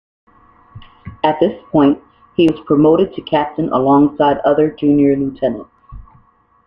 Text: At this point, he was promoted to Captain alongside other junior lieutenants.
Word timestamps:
At 1.23 1.39
this 1.39 1.61
point, 1.71 2.01
he 2.35 2.47
was 2.49 2.59
promoted 2.65 3.13
to 3.13 3.21
Captain 3.21 3.69
alongside 3.69 4.39
other 4.39 4.71
junior 4.71 5.15
lieutenants. 5.15 5.69